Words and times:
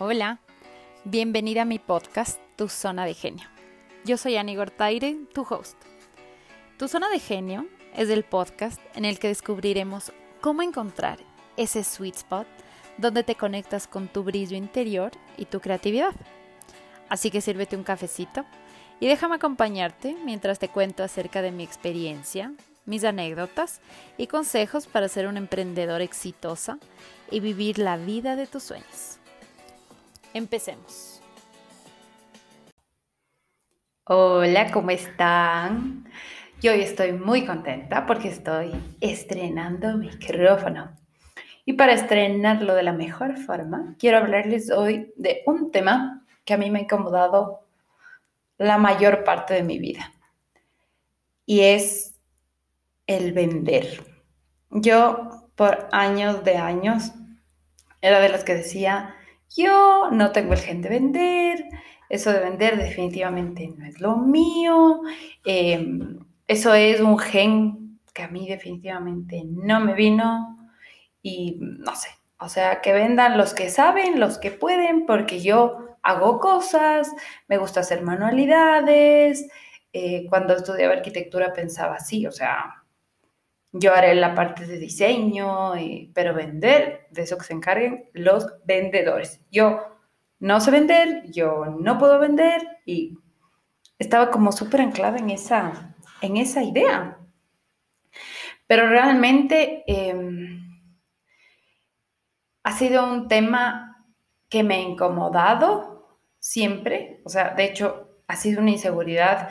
Hola, 0.00 0.38
bienvenida 1.02 1.62
a 1.62 1.64
mi 1.64 1.80
podcast 1.80 2.38
Tu 2.54 2.68
Zona 2.68 3.04
de 3.04 3.14
Genio. 3.14 3.48
Yo 4.04 4.16
soy 4.16 4.36
Ani 4.36 4.54
Gortaire, 4.54 5.16
tu 5.34 5.42
host. 5.42 5.76
Tu 6.78 6.86
Zona 6.86 7.08
de 7.08 7.18
Genio 7.18 7.66
es 7.96 8.08
el 8.08 8.22
podcast 8.22 8.80
en 8.94 9.04
el 9.04 9.18
que 9.18 9.26
descubriremos 9.26 10.12
cómo 10.40 10.62
encontrar 10.62 11.18
ese 11.56 11.82
sweet 11.82 12.14
spot 12.14 12.46
donde 12.96 13.24
te 13.24 13.34
conectas 13.34 13.88
con 13.88 14.06
tu 14.06 14.22
brillo 14.22 14.56
interior 14.56 15.10
y 15.36 15.46
tu 15.46 15.58
creatividad. 15.58 16.14
Así 17.08 17.32
que 17.32 17.40
sírvete 17.40 17.74
un 17.74 17.82
cafecito 17.82 18.44
y 19.00 19.08
déjame 19.08 19.34
acompañarte 19.34 20.16
mientras 20.24 20.60
te 20.60 20.68
cuento 20.68 21.02
acerca 21.02 21.42
de 21.42 21.50
mi 21.50 21.64
experiencia, 21.64 22.52
mis 22.86 23.02
anécdotas 23.02 23.80
y 24.16 24.28
consejos 24.28 24.86
para 24.86 25.08
ser 25.08 25.26
una 25.26 25.38
emprendedora 25.38 26.04
exitosa 26.04 26.78
y 27.32 27.40
vivir 27.40 27.80
la 27.80 27.96
vida 27.96 28.36
de 28.36 28.46
tus 28.46 28.62
sueños. 28.62 29.18
Empecemos. 30.34 31.20
Hola, 34.04 34.70
¿cómo 34.70 34.90
están? 34.90 36.08
Yo 36.60 36.72
hoy 36.72 36.82
estoy 36.82 37.12
muy 37.12 37.46
contenta 37.46 38.06
porque 38.06 38.28
estoy 38.28 38.72
estrenando 39.00 39.96
micrófono. 39.96 40.96
Y 41.64 41.74
para 41.74 41.92
estrenarlo 41.92 42.74
de 42.74 42.82
la 42.82 42.92
mejor 42.92 43.36
forma, 43.36 43.94
quiero 43.98 44.18
hablarles 44.18 44.70
hoy 44.70 45.12
de 45.16 45.42
un 45.46 45.70
tema 45.70 46.24
que 46.44 46.54
a 46.54 46.56
mí 46.56 46.70
me 46.70 46.78
ha 46.78 46.82
incomodado 46.82 47.60
la 48.56 48.78
mayor 48.78 49.24
parte 49.24 49.54
de 49.54 49.62
mi 49.62 49.78
vida. 49.78 50.12
Y 51.46 51.60
es 51.60 52.14
el 53.06 53.32
vender. 53.32 54.02
Yo 54.70 55.50
por 55.54 55.88
años 55.92 56.44
de 56.44 56.56
años 56.56 57.12
era 58.00 58.20
de 58.20 58.28
las 58.28 58.44
que 58.44 58.54
decía, 58.54 59.14
yo 59.56 60.10
no 60.12 60.32
tengo 60.32 60.52
el 60.54 60.60
gen 60.60 60.82
de 60.82 60.88
vender, 60.88 61.64
eso 62.08 62.32
de 62.32 62.40
vender 62.40 62.76
definitivamente 62.78 63.68
no 63.76 63.86
es 63.86 64.00
lo 64.00 64.16
mío, 64.16 65.02
em, 65.44 66.18
eso 66.46 66.74
es 66.74 67.00
un 67.00 67.18
gen 67.18 68.00
que 68.14 68.22
a 68.22 68.28
mí 68.28 68.48
definitivamente 68.48 69.42
no 69.46 69.80
me 69.80 69.94
vino 69.94 70.58
y 71.22 71.58
no 71.60 71.94
sé, 71.96 72.08
o 72.40 72.48
sea, 72.48 72.80
que 72.80 72.92
vendan 72.92 73.38
los 73.38 73.54
que 73.54 73.70
saben, 73.70 74.20
los 74.20 74.38
que 74.38 74.50
pueden, 74.50 75.06
porque 75.06 75.40
yo 75.40 75.96
hago 76.02 76.40
cosas, 76.40 77.12
me 77.48 77.58
gusta 77.58 77.80
hacer 77.80 78.02
manualidades, 78.02 79.48
eh, 79.92 80.26
cuando 80.28 80.54
estudiaba 80.54 80.94
arquitectura 80.94 81.52
pensaba 81.52 81.96
así, 81.96 82.26
o 82.26 82.32
sea, 82.32 82.77
yo 83.78 83.94
haré 83.94 84.14
la 84.14 84.34
parte 84.34 84.66
de 84.66 84.78
diseño, 84.78 85.72
pero 86.14 86.34
vender, 86.34 87.06
de 87.10 87.22
eso 87.22 87.38
que 87.38 87.44
se 87.44 87.54
encarguen 87.54 88.10
los 88.12 88.46
vendedores. 88.64 89.40
Yo 89.50 89.80
no 90.40 90.60
sé 90.60 90.70
vender, 90.70 91.24
yo 91.30 91.64
no 91.66 91.98
puedo 91.98 92.18
vender 92.18 92.80
y 92.84 93.18
estaba 93.98 94.30
como 94.30 94.52
súper 94.52 94.80
anclada 94.80 95.18
en 95.18 95.30
esa, 95.30 95.96
en 96.20 96.36
esa 96.36 96.62
idea. 96.62 97.18
Pero 98.66 98.88
realmente 98.88 99.84
em, 99.86 100.82
ha 102.62 102.72
sido 102.72 103.04
un 103.04 103.28
tema 103.28 104.06
que 104.48 104.62
me 104.62 104.74
ha 104.74 104.80
incomodado 104.80 106.18
siempre, 106.38 107.20
o 107.24 107.28
sea, 107.28 107.54
de 107.54 107.64
hecho 107.64 108.22
ha 108.28 108.36
sido 108.36 108.60
una 108.60 108.70
inseguridad 108.70 109.50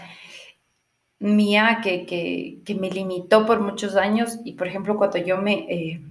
mía 1.19 1.79
que, 1.83 2.61
me 2.79 2.89
limitó 2.89 3.45
por 3.45 3.59
muchos 3.59 3.95
años. 3.95 4.39
Y, 4.43 4.53
por 4.53 4.67
ejemplo, 4.67 4.97
cuando 4.97 5.17
yo 5.17 5.37
me, 5.37 5.65
eh, 5.69 6.01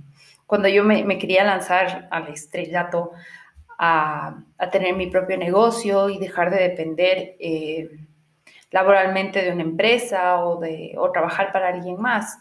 cuando 0.46 0.68
yo 0.68 0.84
me, 0.84 1.18
quería 1.18 1.44
lanzar 1.44 2.08
al 2.10 2.28
estrellato, 2.28 3.12
a, 3.78 4.38
tener 4.72 4.94
mi 4.96 5.06
propio 5.08 5.36
negocio 5.36 6.08
y 6.08 6.18
dejar 6.18 6.50
de 6.50 6.68
depender 6.68 7.36
eh, 7.38 7.90
laboralmente 8.70 9.42
de 9.42 9.52
una 9.52 9.62
empresa 9.62 10.44
o, 10.44 10.58
de, 10.58 10.94
o 10.98 11.11
trabajar 11.12 11.52
para 11.52 11.68
alguien 11.68 12.00
más, 12.00 12.39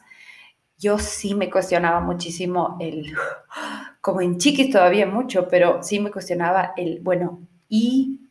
yo 0.78 0.98
sí 0.98 1.36
me 1.36 1.50
cuestionaba 1.50 2.00
muchísimo 2.00 2.78
el, 2.80 3.14
como 4.02 4.22
en 4.22 4.38
chiquis 4.38 4.72
todavía 4.72 5.06
mucho, 5.06 5.48
pero 5.48 5.82
sí 5.84 6.00
me 6.00 6.12
cuestionaba 6.12 6.74
el, 6.78 7.00
bueno, 7.02 7.40
y 7.70 8.22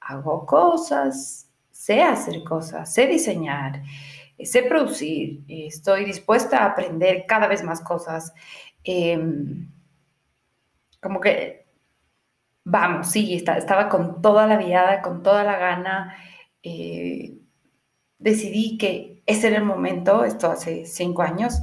hago 0.00 0.46
cosas, 0.46 1.41
sé 1.84 2.00
hacer 2.02 2.44
cosas, 2.44 2.94
sé 2.94 3.08
diseñar, 3.08 3.82
eh, 4.38 4.46
sé 4.46 4.62
producir, 4.62 5.44
estoy 5.48 6.04
dispuesta 6.04 6.58
a 6.58 6.66
aprender 6.66 7.24
cada 7.26 7.48
vez 7.48 7.64
más 7.64 7.80
cosas. 7.80 8.32
Em, 8.84 9.68
como 11.00 11.20
que, 11.20 11.66
vamos, 12.64 13.08
sí, 13.10 13.34
estaba 13.34 13.88
con 13.88 14.22
toda 14.22 14.46
la 14.46 14.56
viada, 14.58 15.02
con 15.02 15.22
toda 15.22 15.42
la 15.44 15.58
gana. 15.58 16.16
Eh, 16.62 17.38
decidí 18.18 18.78
que 18.78 19.22
ese 19.26 19.48
era 19.48 19.58
el 19.58 19.64
momento, 19.64 20.24
esto 20.24 20.50
hace 20.52 20.86
cinco 20.86 21.22
años, 21.22 21.60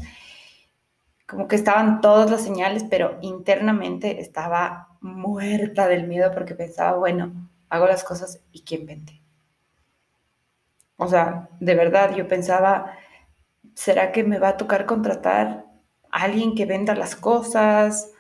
como 1.28 1.48
que 1.48 1.56
estaban 1.56 2.02
todas 2.02 2.30
las 2.32 2.44
señales, 2.44 2.84
pero 2.90 3.20
internamente 3.22 4.20
estaba 4.22 4.98
muerta 5.02 5.88
del 5.88 6.08
miedo 6.08 6.32
porque 6.34 6.56
pensaba, 6.56 6.98
bueno, 6.98 7.50
hago 7.70 7.88
las 7.88 8.04
cosas 8.04 8.42
y 8.52 8.64
quién 8.64 8.86
vende. 8.86 9.20
O 11.02 11.08
sea, 11.08 11.48
de 11.62 11.76
verdad, 11.76 12.14
yo 12.14 12.28
pensaba, 12.28 12.92
¿será 13.74 14.12
que 14.12 14.26
me 14.26 14.38
va 14.38 14.50
a 14.50 14.58
tocar 14.58 14.86
contratar 14.86 15.66
a 16.12 16.24
alguien 16.24 16.56
que 16.56 16.66
venda 16.66 16.94
las 16.94 17.16
cosas 17.16 18.12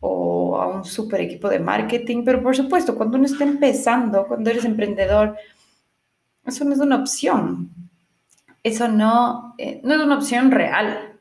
o 0.00 0.60
a 0.60 0.66
un 0.66 0.84
super 0.84 1.22
equipo 1.22 1.48
de 1.48 1.60
marketing? 1.60 2.24
Pero 2.26 2.42
por 2.42 2.54
supuesto, 2.54 2.94
cuando 2.94 3.16
uno 3.16 3.24
está 3.24 3.44
empezando, 3.44 4.26
cuando 4.26 4.50
eres 4.50 4.66
emprendedor, 4.66 5.38
eso 6.44 6.64
no 6.66 6.74
es 6.74 6.78
una 6.78 6.96
opción. 6.96 7.70
Eso 8.62 8.86
no, 8.88 9.54
eh, 9.56 9.80
no 9.82 9.94
es 9.94 10.00
una 10.00 10.16
opción 10.16 10.50
real. 10.50 11.18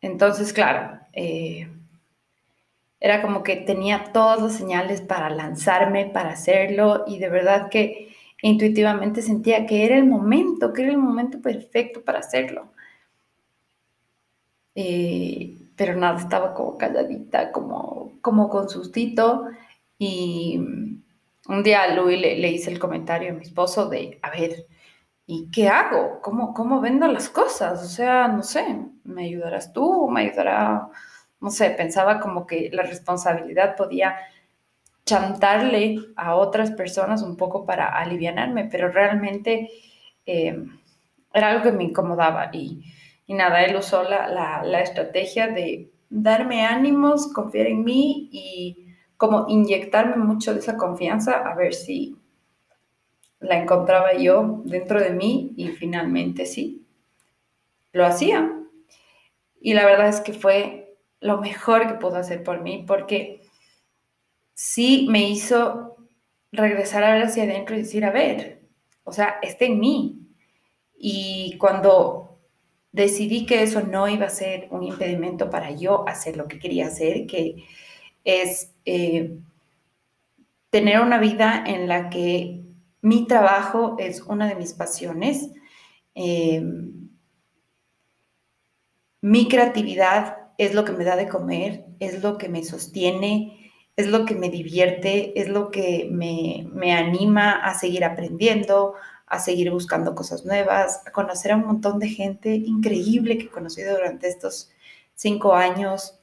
Entonces, 0.00 0.52
claro, 0.52 1.00
eh, 1.12 1.68
era 3.00 3.22
como 3.22 3.42
que 3.42 3.56
tenía 3.56 4.12
todas 4.12 4.40
las 4.40 4.52
señales 4.52 5.00
para 5.00 5.30
lanzarme, 5.30 6.06
para 6.06 6.30
hacerlo 6.30 7.02
y 7.08 7.18
de 7.18 7.28
verdad 7.28 7.70
que 7.70 8.14
intuitivamente 8.48 9.22
sentía 9.22 9.66
que 9.66 9.86
era 9.86 9.96
el 9.96 10.04
momento, 10.06 10.72
que 10.72 10.82
era 10.82 10.90
el 10.92 10.98
momento 10.98 11.40
perfecto 11.40 12.04
para 12.04 12.18
hacerlo. 12.18 12.72
Eh, 14.74 15.56
pero 15.76 15.96
nada, 15.96 16.18
estaba 16.18 16.52
como 16.54 16.76
calladita, 16.76 17.52
como, 17.52 18.18
como 18.20 18.48
con 18.50 18.68
sustito. 18.68 19.46
Y 19.98 20.58
un 21.48 21.62
día 21.62 21.84
a 21.84 21.94
Luis 21.94 22.20
le, 22.20 22.50
hice 22.50 22.70
el 22.70 22.78
comentario 22.78 23.30
a 23.30 23.34
mi 23.34 23.42
esposo 23.42 23.88
de, 23.88 24.18
a 24.22 24.30
ver, 24.30 24.66
¿y 25.26 25.50
qué 25.50 25.68
hago? 25.68 26.20
¿Cómo, 26.22 26.52
¿Cómo 26.54 26.80
vendo 26.80 27.08
las 27.08 27.28
cosas? 27.30 27.82
O 27.82 27.88
sea, 27.88 28.28
no 28.28 28.42
sé, 28.42 28.78
¿me 29.04 29.24
ayudarás 29.24 29.72
tú? 29.72 30.08
¿Me 30.10 30.22
ayudará? 30.22 30.88
No 31.40 31.50
sé, 31.50 31.70
pensaba 31.70 32.20
como 32.20 32.46
que 32.46 32.70
la 32.72 32.82
responsabilidad 32.82 33.76
podía 33.76 34.16
chantarle 35.04 35.98
a 36.16 36.34
otras 36.34 36.70
personas 36.70 37.22
un 37.22 37.36
poco 37.36 37.66
para 37.66 37.88
aliviarme, 37.88 38.64
pero 38.64 38.88
realmente 38.88 39.70
eh, 40.26 40.64
era 41.32 41.50
algo 41.50 41.62
que 41.62 41.72
me 41.72 41.84
incomodaba 41.84 42.50
y, 42.52 42.82
nada, 43.28 43.64
él 43.64 43.76
usó 43.76 44.02
la, 44.02 44.28
la, 44.62 44.80
estrategia 44.80 45.48
de 45.48 45.90
darme 46.08 46.64
ánimos, 46.64 47.32
confiar 47.32 47.66
en 47.66 47.84
mí 47.84 48.28
y 48.32 48.94
como 49.16 49.46
inyectarme 49.48 50.16
mucho 50.16 50.54
de 50.54 50.60
esa 50.60 50.76
confianza 50.76 51.32
a 51.32 51.54
ver 51.54 51.74
si 51.74 52.16
la 53.40 53.58
encontraba 53.58 54.14
yo 54.14 54.62
dentro 54.64 55.00
de 55.00 55.10
mí 55.10 55.52
y 55.56 55.68
finalmente 55.68 56.46
sí, 56.46 56.86
lo 57.92 58.06
hacía. 58.06 58.50
Y 59.60 59.74
la 59.74 59.84
verdad 59.84 60.08
es 60.08 60.20
que 60.20 60.32
fue 60.32 60.96
lo 61.20 61.38
mejor 61.38 61.86
que 61.86 61.94
pudo 61.94 62.16
hacer 62.16 62.42
por 62.42 62.60
mí 62.60 62.84
porque 62.86 63.43
sí 64.54 65.06
me 65.10 65.28
hizo 65.28 65.96
regresar 66.52 67.04
a 67.04 67.14
ver 67.14 67.24
hacia 67.24 67.42
adentro 67.42 67.74
y 67.74 67.80
decir, 67.80 68.04
a 68.04 68.10
ver, 68.10 68.62
o 69.04 69.12
sea, 69.12 69.36
está 69.42 69.64
en 69.64 69.80
mí. 69.80 70.20
Y 70.96 71.56
cuando 71.58 72.38
decidí 72.92 73.44
que 73.44 73.62
eso 73.62 73.80
no 73.82 74.08
iba 74.08 74.26
a 74.26 74.30
ser 74.30 74.68
un 74.70 74.84
impedimento 74.84 75.50
para 75.50 75.72
yo 75.72 76.08
hacer 76.08 76.36
lo 76.36 76.46
que 76.46 76.60
quería 76.60 76.86
hacer, 76.86 77.26
que 77.26 77.64
es 78.22 78.72
eh, 78.84 79.36
tener 80.70 81.00
una 81.00 81.18
vida 81.18 81.64
en 81.66 81.88
la 81.88 82.08
que 82.08 82.62
mi 83.02 83.26
trabajo 83.26 83.96
es 83.98 84.22
una 84.22 84.48
de 84.48 84.54
mis 84.54 84.72
pasiones, 84.72 85.50
eh, 86.14 86.62
mi 89.20 89.48
creatividad 89.48 90.36
es 90.56 90.74
lo 90.74 90.84
que 90.84 90.92
me 90.92 91.04
da 91.04 91.16
de 91.16 91.28
comer, 91.28 91.86
es 91.98 92.22
lo 92.22 92.38
que 92.38 92.48
me 92.48 92.62
sostiene, 92.62 93.72
es 93.96 94.08
lo 94.08 94.24
que 94.24 94.34
me 94.34 94.50
divierte, 94.50 95.38
es 95.40 95.48
lo 95.48 95.70
que 95.70 96.08
me, 96.10 96.92
anima 96.92 97.52
a 97.52 97.78
seguir 97.78 98.04
aprendiendo, 98.04 98.94
a 99.26 99.38
seguir 99.38 99.70
buscando 99.70 100.14
cosas 100.14 100.44
nuevas, 100.44 101.02
a 101.06 101.12
conocer 101.12 101.52
a 101.52 101.56
un 101.56 101.66
montón 101.66 101.98
de 101.98 102.08
gente 102.08 102.54
increíble 102.54 103.38
que 103.38 103.44
he 103.44 103.50
conocido 103.50 103.94
durante 103.94 104.28
estos 104.28 104.70
cinco 105.14 105.54
años. 105.54 106.18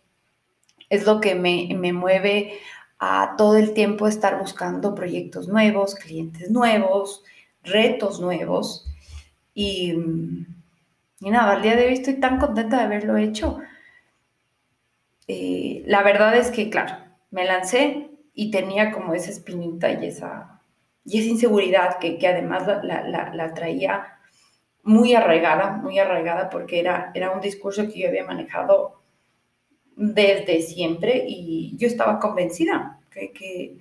Es 0.89 1.05
lo 1.05 1.21
que 1.21 1.35
me, 1.35 1.93
mueve 1.93 2.59
a 2.99 3.35
todo 3.37 3.55
el 3.55 3.73
tiempo 3.73 4.07
estar 4.07 4.37
buscando 4.39 4.93
proyectos 4.93 5.47
nuevos, 5.47 5.95
clientes 5.95 6.51
nuevos, 6.51 7.23
retos 7.63 8.19
nuevos. 8.19 8.85
Y, 9.53 9.93
y 11.21 11.29
nada, 11.29 11.53
al 11.53 11.61
día 11.61 11.75
de 11.75 11.87
hoy 11.87 11.93
estoy 11.93 12.19
tan 12.19 12.37
contenta 12.37 12.77
de 12.77 12.83
haberlo 12.83 13.15
hecho. 13.17 13.59
Eh, 15.27 15.83
la 15.85 16.03
verdad 16.03 16.35
es 16.35 16.51
que, 16.51 16.69
claro, 16.69 17.10
me 17.31 17.45
lancé 17.45 18.11
y 18.33 18.51
tenía 18.51 18.91
como 18.91 19.13
esa 19.13 19.31
espinita 19.31 19.91
y 19.91 20.05
esa, 20.05 20.61
y 21.05 21.19
esa 21.19 21.29
inseguridad 21.29 21.97
que, 21.97 22.17
que 22.17 22.27
además 22.27 22.67
la, 22.83 23.29
la, 23.33 23.53
traía 23.53 24.19
muy 24.83 25.13
arraigada, 25.15 25.71
muy 25.73 25.99
arraigada 25.99 26.49
porque 26.49 26.79
era, 26.79 27.11
era 27.13 27.31
un 27.31 27.41
discurso 27.41 27.87
que 27.87 27.99
yo 27.99 28.09
había 28.09 28.25
manejado 28.25 29.01
desde 29.95 30.61
siempre 30.61 31.25
y 31.27 31.75
yo 31.77 31.87
estaba 31.87 32.19
convencida 32.19 32.99
que, 33.09 33.31
que 33.31 33.77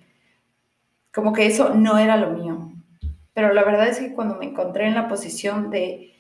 como 1.13 1.33
que 1.33 1.47
eso 1.47 1.75
no 1.75 1.99
era 1.99 2.17
lo 2.17 2.31
mío. 2.31 2.73
Pero 3.33 3.53
la 3.53 3.65
verdad 3.65 3.89
es 3.89 3.99
que 3.99 4.13
cuando 4.13 4.37
me 4.37 4.47
encontré 4.47 4.87
en 4.87 4.95
la 4.95 5.09
posición 5.09 5.71
de 5.71 6.15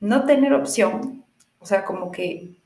no 0.00 0.24
tener 0.24 0.52
opción, 0.52 1.24
o 1.58 1.66
sea, 1.66 1.84
como 1.84 2.10
que 2.10 2.56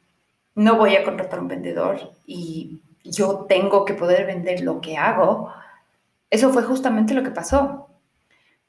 no 0.55 0.77
voy 0.77 0.97
a 0.97 1.05
contratar 1.05 1.41
un 1.41 1.49
vendedor 1.49 2.13
y 2.27 2.81
yo 3.05 3.47
tengo 3.49 3.85
que 3.85 3.95
poder 3.95 4.27
vender 4.27 4.61
lo 4.63 4.81
que 4.81 4.97
hago, 4.97 5.53
eso 6.31 6.53
fue 6.53 6.63
justamente 6.63 7.15
lo 7.15 7.23
que 7.23 7.31
pasó. 7.31 7.89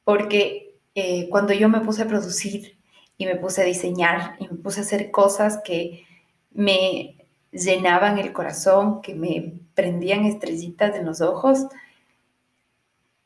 Porque 0.04 0.76
eh, 0.96 1.28
cuando 1.30 1.54
yo 1.54 1.70
me 1.70 1.82
puse 1.82 2.04
a 2.04 2.08
producir 2.08 2.78
y 3.18 3.26
me 3.26 3.36
puse 3.36 3.62
a 3.62 3.66
diseñar 3.66 4.36
y 4.40 4.48
me 4.48 4.56
puse 4.56 4.80
a 4.80 4.84
hacer 4.84 5.12
cosas 5.12 5.60
que 5.64 6.06
me 6.52 7.18
llenaban 7.52 8.18
el 8.18 8.34
corazón, 8.34 9.02
que 9.02 9.16
me 9.16 9.54
prendían 9.76 10.26
estrellitas 10.26 10.96
en 10.96 11.06
los 11.06 11.22
ojos, 11.22 11.68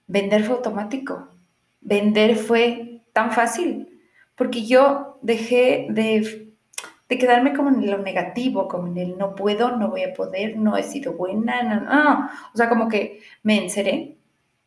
vender 0.07 0.43
fue 0.43 0.55
automático. 0.55 1.27
Vender 1.81 2.35
fue 2.35 3.01
tan 3.11 3.31
fácil, 3.31 3.99
porque 4.35 4.65
yo 4.65 5.19
dejé 5.21 5.87
de, 5.89 6.52
de 7.13 7.19
quedarme 7.19 7.53
como 7.53 7.69
en 7.69 7.89
lo 7.89 7.97
negativo, 7.99 8.67
como 8.67 8.87
en 8.87 8.97
el 8.97 9.17
no 9.17 9.35
puedo, 9.35 9.77
no 9.77 9.89
voy 9.89 10.03
a 10.03 10.13
poder, 10.13 10.57
no 10.57 10.77
he 10.77 10.83
sido 10.83 11.13
buena, 11.13 11.63
no, 11.63 11.81
no. 11.81 12.29
O 12.53 12.57
sea, 12.57 12.69
como 12.69 12.89
que 12.89 13.21
me 13.43 13.57
enceré 13.63 14.17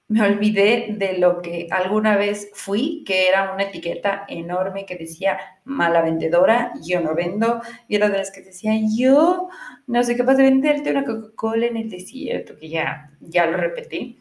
me 0.09 0.23
olvidé 0.23 0.95
de 0.97 1.19
lo 1.19 1.43
que 1.43 1.67
alguna 1.71 2.17
vez 2.17 2.51
fui, 2.55 3.03
que 3.05 3.29
era 3.29 3.53
una 3.53 3.65
etiqueta 3.65 4.25
enorme 4.29 4.87
que 4.87 4.97
decía 4.97 5.39
mala 5.65 6.01
vendedora, 6.01 6.73
yo 6.83 7.01
no 7.01 7.15
vendo, 7.15 7.61
y 7.89 7.97
era 7.97 8.09
de 8.09 8.19
las 8.19 8.31
que 8.31 8.43
decía 8.43 8.73
yo 8.97 9.49
no 9.87 10.05
soy 10.05 10.17
capaz 10.17 10.35
de 10.35 10.45
venderte 10.45 10.91
una 10.91 11.05
Coca-Cola 11.05 11.67
en 11.67 11.77
el 11.77 11.91
desierto, 11.91 12.57
que 12.57 12.69
ya, 12.69 13.11
ya 13.21 13.47
lo 13.47 13.57
repetí. 13.57 14.19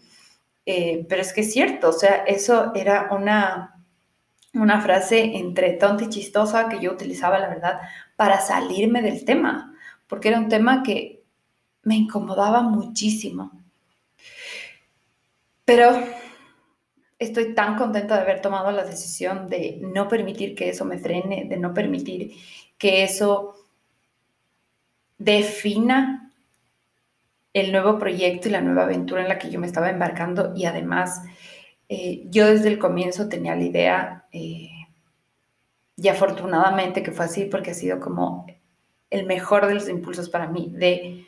Eh, 0.66 1.06
pero 1.07 1.22
es 1.22 1.31
que 1.33 1.42
es 1.42 1.54
cierto, 1.54 1.89
o 1.89 1.94
sea, 1.94 2.24
eso 2.25 2.72
era 2.74 3.10
una, 3.12 3.83
una 4.56 4.81
frase 4.81 5.36
entre 5.36 5.74
tonta 5.74 6.06
y 6.06 6.10
chistosa 6.10 6.68
que 6.69 6.80
yo 6.80 6.92
utilizaba, 6.92 7.38
la 7.38 7.50
verdad, 7.50 7.80
para 8.15 8.39
salirme 8.39 9.01
del 9.01 9.25
tema, 9.25 9.73
porque 10.07 10.29
era 10.29 10.39
un 10.39 10.50
tema 10.50 10.83
que 10.83 11.23
me 11.83 11.95
incomodaba 11.95 12.62
muchísimo. 12.62 13.51
Pero 15.65 15.91
estoy 17.19 17.53
tan 17.53 17.75
contenta 17.75 18.15
de 18.15 18.21
haber 18.21 18.41
tomado 18.41 18.71
la 18.71 18.83
decisión 18.83 19.47
de 19.50 19.79
no 19.81 20.07
permitir 20.07 20.56
que 20.56 20.69
eso 20.69 20.85
me 20.85 20.97
frene, 20.97 21.45
de 21.45 21.57
no 21.57 21.73
permitir 21.73 22.35
que 22.77 23.03
eso 23.03 23.56
defina 25.17 26.31
el 27.53 27.71
nuevo 27.71 27.97
proyecto 27.97 28.50
y 28.50 28.51
la 28.51 28.62
nueva 28.62 28.83
aventura 28.83 29.21
en 29.21 29.29
la 29.29 29.39
que 29.39 29.50
yo 29.50 29.59
me 29.59 29.67
estaba 29.67 29.89
embarcando. 29.89 30.53
Y 30.56 30.65
además 30.65 31.21
eh, 31.88 32.23
yo 32.25 32.47
desde 32.47 32.67
el 32.67 32.79
comienzo 32.79 33.29
tenía 33.29 33.56
la 33.56 33.63
idea 33.63 34.27
eh, 34.31 34.69
y 35.97 36.07
afortunadamente 36.09 37.03
que 37.03 37.12
fue 37.12 37.25
así 37.25 37.45
porque 37.45 37.71
ha 37.71 37.75
sido 37.75 38.00
como 38.00 38.45
el 39.09 39.25
mejor 39.25 39.68
de 39.68 39.75
los 39.75 39.88
impulsos 39.88 40.30
para 40.30 40.47
mí 40.47 40.69
de 40.74 41.25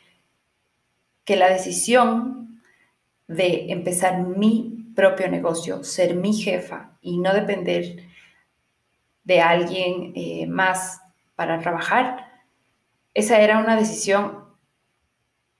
que 1.23 1.35
la 1.35 1.49
decisión 1.49 2.61
de 3.27 3.71
empezar 3.71 4.19
mi 4.19 4.91
propio 4.95 5.29
negocio, 5.29 5.83
ser 5.83 6.15
mi 6.15 6.33
jefa 6.33 6.97
y 7.01 7.19
no 7.19 7.33
depender 7.33 7.97
de 9.23 9.41
alguien 9.41 10.13
eh, 10.15 10.47
más 10.47 11.01
para 11.35 11.59
trabajar, 11.59 12.27
esa 13.13 13.41
era 13.41 13.59
una 13.59 13.75
decisión 13.75 14.45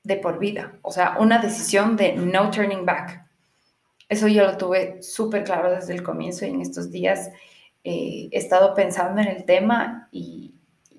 de 0.03 0.15
por 0.15 0.39
vida, 0.39 0.79
o 0.81 0.91
sea, 0.91 1.17
una 1.19 1.39
decisión 1.39 1.97
de 1.97 2.13
no 2.13 2.49
turning 2.49 2.85
back. 2.85 3.25
Eso 4.07 4.27
yo 4.29 4.45
lo 4.45 4.57
tuve 4.57 5.03
súper 5.03 5.43
claro 5.43 5.69
desde 5.69 5.93
el 5.93 6.01
comienzo 6.01 6.45
y 6.45 6.49
en 6.49 6.61
estos 6.61 6.91
días 6.91 7.29
eh, 7.83 8.29
he 8.31 8.37
estado 8.37 8.73
pensando 8.73 9.21
en 9.21 9.27
el 9.27 9.45
tema 9.45 10.09
y, 10.11 10.53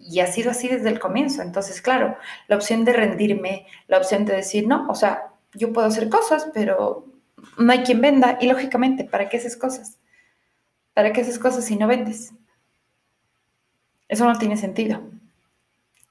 y 0.09 0.21
ha 0.21 0.27
sido 0.27 0.51
así 0.51 0.69
desde 0.69 0.89
el 0.89 0.99
comienzo. 0.99 1.43
Entonces, 1.43 1.83
claro, 1.83 2.17
la 2.47 2.57
opción 2.57 2.85
de 2.85 2.93
rendirme, 2.93 3.67
la 3.89 3.99
opción 3.99 4.25
de 4.25 4.37
decir, 4.37 4.67
no, 4.67 4.89
o 4.89 4.95
sea, 4.95 5.33
yo 5.55 5.73
puedo 5.73 5.87
hacer 5.87 6.09
cosas, 6.09 6.49
pero 6.55 7.07
no 7.59 7.73
hay 7.73 7.81
quien 7.81 8.01
venda. 8.01 8.39
Y 8.41 8.47
lógicamente, 8.47 9.05
¿para 9.05 9.29
qué 9.29 9.37
haces 9.37 9.57
cosas? 9.57 9.99
¿Para 10.95 11.13
qué 11.13 11.21
haces 11.21 11.39
cosas 11.39 11.65
si 11.65 11.77
no 11.77 11.87
vendes? 11.87 12.33
Eso 14.09 14.25
no 14.25 14.39
tiene 14.39 14.57
sentido. 14.57 15.03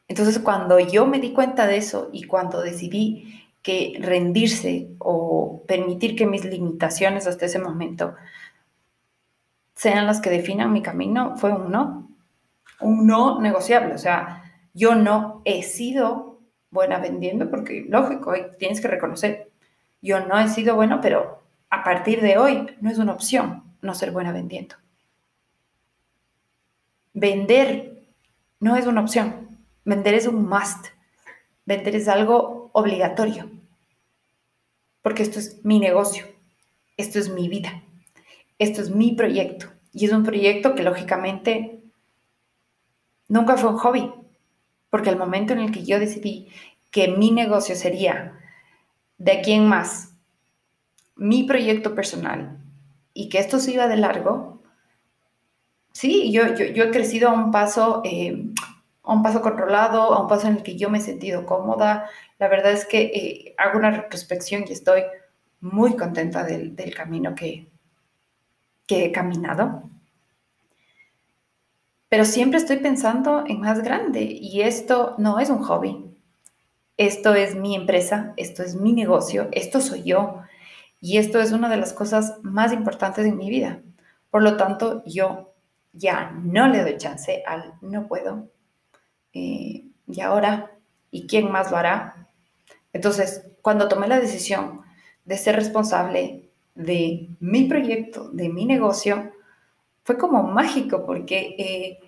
Entonces, 0.07 0.39
cuando 0.39 0.79
yo 0.79 1.05
me 1.07 1.19
di 1.19 1.33
cuenta 1.33 1.67
de 1.67 1.77
eso 1.77 2.09
y 2.13 2.23
cuando 2.23 2.61
decidí 2.61 3.43
que 3.63 3.97
rendirse 3.99 4.87
o 4.99 5.63
permitir 5.67 6.15
que 6.15 6.25
mis 6.25 6.45
limitaciones 6.45 7.27
hasta 7.27 7.47
ese 7.47 7.59
momento 7.59 8.15
sean 9.77 10.07
las 10.07 10.19
que 10.19 10.31
definan 10.31 10.73
mi 10.73 10.81
camino, 10.81 11.37
fue 11.37 11.53
un 11.53 11.71
no. 11.71 12.09
Un 12.81 13.05
no 13.05 13.39
negociable. 13.39 13.93
O 13.93 13.97
sea, 13.99 14.43
yo 14.73 14.95
no 14.95 15.43
he 15.45 15.61
sido 15.61 16.41
buena 16.71 16.97
vendiendo, 16.97 17.49
porque 17.49 17.85
lógico, 17.87 18.33
tienes 18.57 18.81
que 18.81 18.87
reconocer, 18.87 19.51
yo 20.01 20.25
no 20.25 20.37
he 20.39 20.49
sido 20.49 20.75
bueno, 20.75 20.99
pero 20.99 21.43
a 21.69 21.83
partir 21.83 22.21
de 22.21 22.37
hoy 22.37 22.75
no 22.81 22.89
es 22.89 22.97
una 22.97 23.13
opción 23.13 23.63
no 23.81 23.93
ser 23.93 24.11
buena 24.11 24.31
vendiendo. 24.31 24.75
Vender 27.13 28.03
no 28.59 28.75
es 28.75 28.87
una 28.87 29.01
opción, 29.01 29.59
vender 29.85 30.15
es 30.15 30.27
un 30.27 30.47
must, 30.47 30.87
vender 31.65 31.95
es 31.95 32.07
algo 32.07 32.71
obligatorio, 32.73 33.49
porque 35.03 35.23
esto 35.23 35.39
es 35.39 35.63
mi 35.63 35.79
negocio, 35.79 36.25
esto 36.97 37.19
es 37.19 37.29
mi 37.29 37.47
vida, 37.47 37.83
esto 38.59 38.81
es 38.81 38.89
mi 38.89 39.13
proyecto, 39.13 39.67
y 39.93 40.05
es 40.05 40.11
un 40.11 40.23
proyecto 40.23 40.75
que 40.75 40.83
lógicamente 40.83 41.79
nunca 43.27 43.57
fue 43.57 43.71
un 43.71 43.77
hobby, 43.77 44.13
porque 44.89 45.09
el 45.09 45.17
momento 45.17 45.53
en 45.53 45.59
el 45.59 45.71
que 45.71 45.83
yo 45.83 45.99
decidí 45.99 46.49
que 46.91 47.09
mi 47.09 47.31
negocio 47.31 47.75
sería 47.75 48.39
de 49.17 49.41
quién 49.41 49.67
más, 49.67 50.13
mi 51.15 51.43
proyecto 51.43 51.95
personal 51.95 52.57
y 53.13 53.29
que 53.29 53.39
esto 53.39 53.59
se 53.59 53.71
iba 53.71 53.87
de 53.87 53.97
largo, 53.97 54.61
sí, 55.91 56.31
yo, 56.31 56.53
yo, 56.53 56.83
he 56.83 56.91
crecido 56.91 57.29
a 57.29 57.33
un 57.33 57.51
paso, 57.51 58.01
eh, 58.05 58.45
a 59.03 59.13
un 59.13 59.23
paso 59.23 59.41
controlado, 59.41 60.13
a 60.13 60.21
un 60.21 60.27
paso 60.27 60.47
en 60.47 60.57
el 60.57 60.63
que 60.63 60.75
yo 60.75 60.89
me 60.89 60.99
he 60.99 61.01
sentido 61.01 61.45
cómoda. 61.45 62.09
La 62.37 62.47
verdad 62.47 62.71
es 62.71 62.85
que 62.85 63.01
eh, 63.01 63.55
hago 63.57 63.79
una 63.79 63.89
retrospección 63.89 64.65
y 64.67 64.73
estoy 64.73 65.01
muy 65.59 65.95
contenta 65.95 66.43
del, 66.43 66.75
del 66.75 66.93
camino 66.93 67.33
que, 67.33 67.67
que 68.87 69.05
he 69.05 69.11
caminado 69.11 69.87
pero 72.09 72.23
siempre 72.25 72.57
estoy 72.57 72.77
pensando 72.77 73.43
en 73.47 73.59
más 73.59 73.81
grande 73.83 74.21
y 74.21 74.61
esto 74.61 75.15
no 75.17 75.39
es 75.39 75.49
un 75.49 75.61
hobby. 75.63 76.05
Esto 76.95 77.35
es 77.35 77.55
mi 77.55 77.75
empresa, 77.75 78.33
esto 78.37 78.63
es 78.63 78.75
mi 78.75 78.93
negocio, 78.93 79.49
esto 79.51 79.81
soy 79.81 80.03
yo 80.03 80.41
y 81.01 81.17
esto 81.17 81.39
es 81.39 81.51
una 81.51 81.69
de 81.69 81.77
las 81.77 81.93
cosas 81.93 82.37
más 82.43 82.71
importantes 82.71 83.25
en 83.25 83.37
mi 83.37 83.49
vida. 83.49 83.81
Por 84.31 84.41
lo 84.41 84.57
tanto, 84.57 85.03
yo 85.05 85.53
ya 85.91 86.31
no 86.31 86.67
le 86.67 86.81
doy 86.81 86.97
chance 86.97 87.43
al 87.45 87.73
no 87.81 88.07
puedo. 88.07 88.47
Eh, 89.33 89.85
y 90.07 90.21
ahora, 90.21 90.71
¿y 91.11 91.27
quién 91.27 91.51
más 91.51 91.71
lo 91.71 91.77
hará? 91.77 92.27
Entonces, 92.93 93.45
cuando 93.61 93.89
tomé 93.89 94.07
la 94.07 94.19
decisión 94.19 94.81
de 95.25 95.37
ser 95.37 95.55
responsable 95.55 96.46
de 96.77 97.29
mi 97.39 97.65
proyecto, 97.65 98.29
de 98.29 98.49
mi 98.49 98.65
negocio, 98.65 99.31
fue 100.03 100.17
como 100.17 100.43
mágico 100.43 101.05
porque 101.05 101.55
eh, 101.57 101.99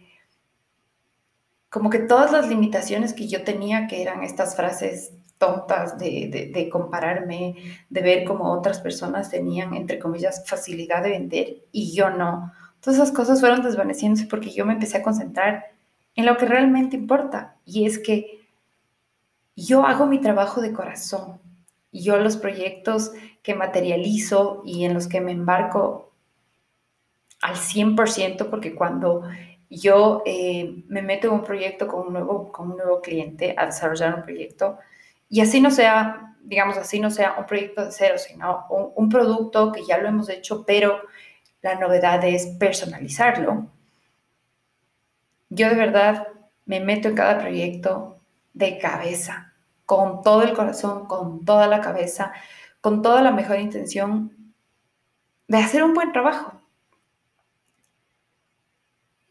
como 1.70 1.90
que 1.90 2.00
todas 2.00 2.32
las 2.32 2.48
limitaciones 2.48 3.14
que 3.14 3.28
yo 3.28 3.44
tenía, 3.44 3.88
que 3.88 4.02
eran 4.02 4.24
estas 4.24 4.56
frases 4.56 5.12
tontas 5.38 5.98
de, 5.98 6.52
de, 6.54 6.70
compararme, 6.70 7.56
de 7.90 8.02
ver 8.02 8.26
cómo 8.26 8.52
otras 8.52 8.80
personas 8.80 9.30
tenían, 9.30 9.74
entre 9.74 9.98
comillas, 9.98 10.44
facilidad 10.46 11.02
de 11.02 11.12
vender 11.12 11.56
y 11.72 11.94
yo 11.94 12.10
no. 12.10 12.52
Todas 12.82 13.00
esas 13.00 13.12
cosas 13.12 13.40
fueron 13.40 13.62
desvaneciéndose 13.62 14.26
porque 14.28 14.52
yo 14.52 14.66
me 14.66 14.74
empecé 14.74 14.98
a 14.98 15.04
concentrar 15.04 15.66
en 16.16 16.26
lo 16.26 16.38
que 16.38 16.46
realmente 16.46 16.98
importa 16.98 17.56
y 17.66 17.86
es 17.86 18.00
que 18.00 18.40
yo 19.56 19.86
hago 19.86 20.06
mi 20.06 20.20
trabajo 20.20 20.62
de 20.62 20.74
corazón. 20.74 21.40
yo 21.92 22.18
los 22.18 22.38
proyectos 22.38 23.12
que 23.44 23.56
materializo 23.56 24.62
y 24.66 24.86
en 24.86 24.94
los 24.94 25.08
que 25.08 25.22
me 25.22 25.32
embarco 25.32 26.12
al 27.42 27.56
100%, 27.56 28.50
porque 28.50 28.76
cuando 28.76 29.24
yo 29.70 30.24
eh, 30.26 30.84
me 30.88 31.02
meto 31.02 31.28
en 31.28 31.34
un 31.34 31.44
proyecto 31.44 31.88
con 31.88 32.08
un, 32.08 32.14
nuevo, 32.14 32.52
con 32.52 32.72
un 32.72 32.78
nuevo 32.78 33.02
cliente 33.02 33.56
a 33.58 33.68
desarrollar 33.68 34.16
un 34.16 34.24
proyecto, 34.24 34.78
y 35.30 35.42
así 35.42 35.62
no 35.62 35.72
sea, 35.72 36.36
digamos, 36.42 36.78
así 36.78 37.00
no 37.00 37.12
sea 37.12 37.36
un 37.38 37.46
proyecto 37.46 37.86
de 37.86 37.92
cero, 37.92 38.16
sino 38.18 38.66
un, 38.70 38.92
un 38.96 39.10
producto 39.10 39.72
que 39.72 39.86
ya 39.86 39.98
lo 39.98 40.08
hemos 40.08 40.30
hecho, 40.30 40.66
pero 40.66 41.02
la 41.62 41.76
novedad 41.76 42.24
es 42.26 42.48
personalizarlo. 42.60 43.68
Yo 45.50 45.70
de 45.70 45.76
verdad 45.76 46.28
me 46.66 46.80
meto 46.80 47.10
en 47.10 47.16
cada 47.16 47.40
proyecto 47.40 48.20
de 48.54 48.78
cabeza, 48.78 49.54
con 49.86 50.22
todo 50.22 50.44
el 50.44 50.54
corazón, 50.54 51.08
con 51.08 51.46
toda 51.46 51.68
la 51.68 51.82
cabeza, 51.82 52.34
con 52.82 53.02
toda 53.02 53.22
la 53.22 53.32
mejor 53.32 53.60
intención 53.60 54.54
de 55.48 55.58
hacer 55.58 55.84
un 55.84 55.94
buen 55.94 56.12
trabajo. 56.12 56.54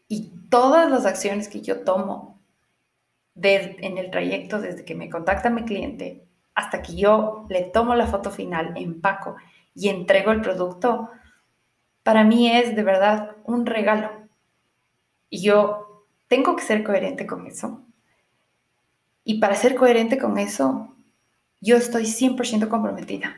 Y 0.07 0.31
todas 0.49 0.89
las 0.89 1.05
acciones 1.05 1.47
que 1.47 1.61
yo 1.61 1.83
tomo 1.83 2.39
en 3.41 3.97
el 3.97 4.11
trayecto, 4.11 4.59
desde 4.59 4.83
que 4.83 4.95
me 4.95 5.09
contacta 5.09 5.49
mi 5.49 5.63
cliente 5.63 6.25
hasta 6.55 6.81
que 6.81 6.95
yo 6.95 7.45
le 7.49 7.63
tomo 7.63 7.95
la 7.95 8.07
foto 8.07 8.31
final, 8.31 8.73
empaco 8.75 9.37
y 9.73 9.87
entrego 9.87 10.31
el 10.31 10.41
producto, 10.41 11.09
para 12.03 12.23
mí 12.23 12.51
es 12.51 12.75
de 12.75 12.83
verdad 12.83 13.37
un 13.45 13.65
regalo. 13.65 14.09
Y 15.29 15.41
yo 15.41 16.05
tengo 16.27 16.55
que 16.55 16.63
ser 16.63 16.83
coherente 16.83 17.25
con 17.25 17.47
eso. 17.47 17.81
Y 19.23 19.39
para 19.39 19.55
ser 19.55 19.75
coherente 19.75 20.17
con 20.17 20.37
eso, 20.37 20.95
yo 21.61 21.75
estoy 21.75 22.03
100% 22.03 22.67
comprometida. 22.67 23.35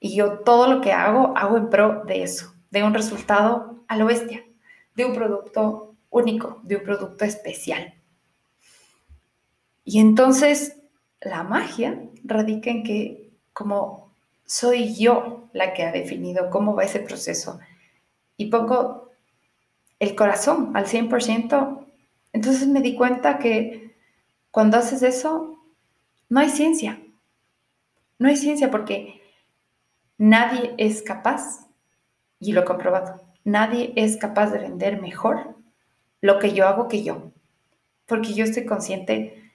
Y 0.00 0.16
yo 0.16 0.40
todo 0.40 0.72
lo 0.72 0.80
que 0.80 0.92
hago, 0.92 1.36
hago 1.36 1.56
en 1.56 1.70
pro 1.70 2.02
de 2.04 2.22
eso, 2.22 2.54
de 2.70 2.82
un 2.82 2.92
resultado 2.92 3.84
a 3.86 3.96
lo 3.96 4.06
bestia, 4.06 4.44
de 4.96 5.04
un 5.04 5.14
producto 5.14 5.94
único, 6.10 6.60
de 6.64 6.76
un 6.76 6.82
producto 6.82 7.24
especial. 7.24 7.94
Y 9.84 10.00
entonces 10.00 10.76
la 11.20 11.44
magia 11.44 12.00
radica 12.24 12.70
en 12.70 12.82
que 12.82 13.30
como 13.52 14.12
soy 14.44 14.94
yo 14.94 15.48
la 15.52 15.72
que 15.72 15.84
ha 15.84 15.92
definido 15.92 16.50
cómo 16.50 16.74
va 16.74 16.84
ese 16.84 17.00
proceso 17.00 17.60
y 18.36 18.46
pongo 18.46 19.10
el 19.98 20.14
corazón 20.14 20.76
al 20.76 20.86
100%, 20.86 21.86
entonces 22.32 22.66
me 22.66 22.80
di 22.80 22.96
cuenta 22.96 23.38
que 23.38 23.94
cuando 24.50 24.78
haces 24.78 25.02
eso, 25.02 25.58
no 26.28 26.40
hay 26.40 26.50
ciencia. 26.50 27.00
No 28.18 28.28
hay 28.28 28.36
ciencia 28.36 28.70
porque 28.70 29.20
nadie 30.18 30.74
es 30.78 31.02
capaz, 31.02 31.66
y 32.38 32.52
lo 32.52 32.62
he 32.62 32.64
comprobado, 32.64 33.20
nadie 33.44 33.92
es 33.96 34.16
capaz 34.16 34.50
de 34.50 34.58
vender 34.58 35.00
mejor 35.00 35.56
lo 36.20 36.38
que 36.38 36.54
yo 36.54 36.66
hago 36.66 36.88
que 36.88 37.02
yo. 37.02 37.32
Porque 38.06 38.34
yo 38.34 38.44
estoy 38.44 38.64
consciente 38.64 39.52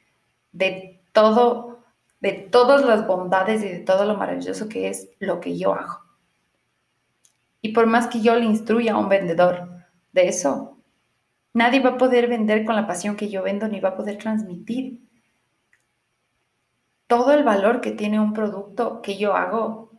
de 0.52 1.02
todo, 1.14 1.84
de 2.20 2.34
todas 2.34 2.86
las 2.86 3.08
bondades 3.08 3.64
y 3.64 3.70
de 3.70 3.80
todo 3.80 4.06
lo 4.06 4.18
maravilloso 4.18 4.68
que 4.68 4.90
es 4.90 5.10
lo 5.20 5.40
que 5.40 5.58
yo 5.58 5.74
hago. 5.74 6.02
Y 7.62 7.70
por 7.74 7.88
más 7.88 8.08
que 8.08 8.22
yo 8.22 8.36
le 8.36 8.46
instruya 8.46 8.94
a 8.94 8.98
un 8.98 9.10
vendedor 9.10 9.70
de 10.12 10.28
eso, 10.28 10.78
nadie 11.54 11.80
va 11.80 11.92
a 11.92 11.98
poder 11.98 12.28
vender 12.28 12.66
con 12.66 12.76
la 12.76 12.88
pasión 12.88 13.16
que 13.16 13.30
yo 13.30 13.44
vendo 13.44 13.68
ni 13.68 13.80
va 13.80 13.90
a 13.90 13.96
poder 13.96 14.18
transmitir 14.18 15.07
todo 17.08 17.34
el 17.34 17.44
valor 17.44 17.82
que 17.82 17.92
tiene 17.92 18.20
un 18.20 18.34
producto 18.34 19.02
que 19.02 19.18
yo 19.18 19.36
hago 19.36 19.92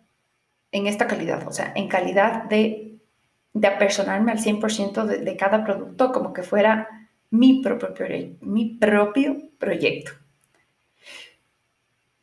en 0.73 0.87
esta 0.87 1.07
calidad, 1.07 1.47
o 1.49 1.53
sea, 1.53 1.73
en 1.75 1.89
calidad 1.89 2.45
de, 2.45 2.99
de 3.55 3.67
apersonarme 3.67 4.33
al 4.33 4.39
100% 4.39 5.05
de, 5.05 5.19
de 5.19 5.37
cada 5.37 5.65
producto 5.65 6.13
como 6.13 6.33
que 6.33 6.43
fuera 6.43 7.09
mi 7.31 7.63
propio, 7.63 7.89
mi 8.41 8.77
propio 8.77 9.37
proyecto. 9.59 10.13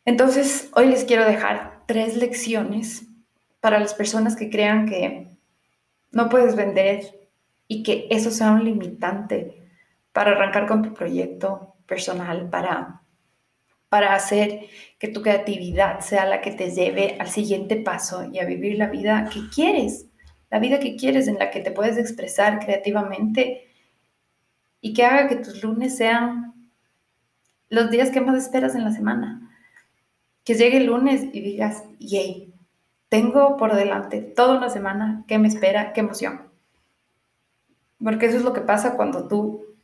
Entonces, 0.05 0.69
hoy 0.75 0.87
les 0.87 1.03
quiero 1.03 1.25
dejar 1.25 1.81
tres 1.87 2.15
lecciones 2.15 3.07
para 3.59 3.79
las 3.79 3.95
personas 3.95 4.35
que 4.35 4.49
crean 4.51 4.87
que 4.87 5.31
no 6.11 6.29
puedes 6.29 6.55
vender 6.55 7.27
y 7.67 7.81
que 7.81 8.07
eso 8.11 8.29
sea 8.29 8.51
un 8.51 8.63
limitante 8.63 9.63
para 10.11 10.31
arrancar 10.31 10.67
con 10.67 10.83
tu 10.83 10.93
proyecto 10.93 11.75
personal, 11.87 12.49
para, 12.49 13.01
para 13.95 14.13
hacer 14.13 14.65
que 14.99 15.07
tu 15.07 15.21
creatividad 15.21 16.01
sea 16.01 16.25
la 16.25 16.41
que 16.41 16.51
te 16.51 16.69
lleve 16.69 17.15
al 17.17 17.29
siguiente 17.29 17.77
paso 17.77 18.29
y 18.29 18.39
a 18.39 18.43
vivir 18.43 18.77
la 18.77 18.87
vida 18.87 19.29
que 19.33 19.47
quieres, 19.47 20.07
la 20.51 20.59
vida 20.59 20.81
que 20.81 20.97
quieres 20.97 21.29
en 21.29 21.39
la 21.39 21.49
que 21.49 21.61
te 21.61 21.71
puedes 21.71 21.97
expresar 21.97 22.59
creativamente 22.59 23.69
y 24.81 24.93
que 24.93 25.05
haga 25.05 25.29
que 25.29 25.37
tus 25.37 25.63
lunes 25.63 25.95
sean 25.95 26.69
los 27.69 27.89
días 27.89 28.11
que 28.11 28.19
más 28.19 28.35
esperas 28.35 28.75
en 28.75 28.83
la 28.83 28.91
semana 28.91 29.49
que 30.43 30.55
llegue 30.55 30.75
el 30.75 30.87
lunes 30.87 31.29
y 31.31 31.39
digas, 31.39 31.85
yay, 31.97 32.53
tengo 33.07 33.55
por 33.55 33.73
delante 33.75 34.19
toda 34.19 34.57
una 34.57 34.69
semana 34.69 35.23
que 35.25 35.37
me 35.37 35.47
espera, 35.47 35.93
qué 35.93 36.01
emoción. 36.01 36.41
Porque 38.03 38.25
eso 38.25 38.35
es 38.35 38.43
lo 38.43 38.51
que 38.51 38.59
pasa 38.59 38.97
cuando 38.97 39.29
tú 39.29 39.74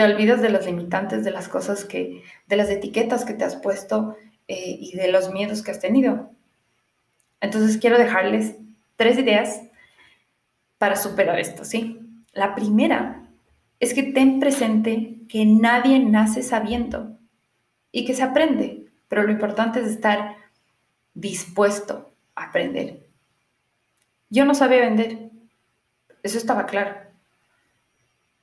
te 0.00 0.14
olvidas 0.14 0.40
de 0.40 0.48
los 0.48 0.64
limitantes, 0.64 1.24
de 1.24 1.30
las 1.30 1.46
cosas 1.46 1.84
que, 1.84 2.22
de 2.46 2.56
las 2.56 2.70
etiquetas 2.70 3.26
que 3.26 3.34
te 3.34 3.44
has 3.44 3.56
puesto 3.56 4.16
eh, 4.48 4.78
y 4.80 4.96
de 4.96 5.12
los 5.12 5.30
miedos 5.30 5.60
que 5.62 5.72
has 5.72 5.78
tenido. 5.78 6.30
Entonces 7.42 7.76
quiero 7.76 7.98
dejarles 7.98 8.54
tres 8.96 9.18
ideas 9.18 9.60
para 10.78 10.96
superar 10.96 11.38
esto, 11.38 11.66
¿sí? 11.66 12.00
La 12.32 12.54
primera 12.54 13.28
es 13.78 13.92
que 13.92 14.02
ten 14.02 14.40
presente 14.40 15.18
que 15.28 15.44
nadie 15.44 15.98
nace 15.98 16.42
sabiendo 16.42 17.18
y 17.92 18.06
que 18.06 18.14
se 18.14 18.22
aprende 18.22 18.86
pero 19.06 19.24
lo 19.24 19.32
importante 19.32 19.80
es 19.80 19.86
estar 19.86 20.36
dispuesto 21.12 22.10
a 22.34 22.44
aprender. 22.44 23.06
Yo 24.30 24.46
no 24.46 24.54
sabía 24.54 24.80
vender, 24.80 25.28
eso 26.22 26.38
estaba 26.38 26.64
claro. 26.64 27.09